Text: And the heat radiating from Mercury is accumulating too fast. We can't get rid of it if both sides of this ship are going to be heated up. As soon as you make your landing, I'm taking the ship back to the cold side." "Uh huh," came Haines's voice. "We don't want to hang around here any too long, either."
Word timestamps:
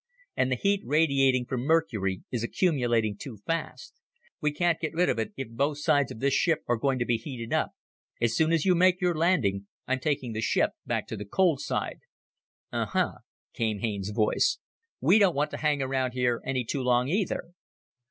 And 0.35 0.51
the 0.51 0.55
heat 0.55 0.81
radiating 0.83 1.45
from 1.45 1.61
Mercury 1.61 2.23
is 2.31 2.41
accumulating 2.43 3.15
too 3.15 3.37
fast. 3.45 3.93
We 4.41 4.51
can't 4.51 4.79
get 4.79 4.95
rid 4.95 5.09
of 5.09 5.19
it 5.19 5.31
if 5.37 5.51
both 5.51 5.77
sides 5.77 6.11
of 6.11 6.19
this 6.19 6.33
ship 6.33 6.63
are 6.67 6.75
going 6.75 6.97
to 6.97 7.05
be 7.05 7.17
heated 7.17 7.53
up. 7.53 7.73
As 8.19 8.35
soon 8.35 8.51
as 8.51 8.65
you 8.65 8.73
make 8.73 8.99
your 8.99 9.13
landing, 9.15 9.67
I'm 9.87 9.99
taking 9.99 10.33
the 10.33 10.41
ship 10.41 10.71
back 10.87 11.05
to 11.09 11.15
the 11.17 11.23
cold 11.25 11.59
side." 11.61 11.99
"Uh 12.71 12.87
huh," 12.87 13.13
came 13.53 13.77
Haines's 13.81 14.11
voice. 14.11 14.57
"We 14.99 15.19
don't 15.19 15.35
want 15.35 15.51
to 15.51 15.57
hang 15.57 15.83
around 15.83 16.13
here 16.13 16.41
any 16.45 16.65
too 16.65 16.81
long, 16.81 17.07
either." 17.07 17.53